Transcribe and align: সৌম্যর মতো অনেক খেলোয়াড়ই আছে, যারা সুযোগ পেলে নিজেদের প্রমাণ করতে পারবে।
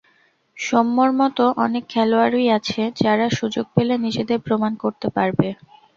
সৌম্যর 0.57 1.09
মতো 1.19 1.43
অনেক 1.65 1.83
খেলোয়াড়ই 1.89 2.47
আছে, 2.57 2.81
যারা 3.01 3.25
সুযোগ 3.31 3.65
পেলে 3.75 3.95
নিজেদের 4.05 4.39
প্রমাণ 4.47 4.71
করতে 4.83 5.07
পারবে। 5.09 5.47